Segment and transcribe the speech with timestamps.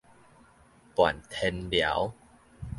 [0.95, 2.11] 伴天聊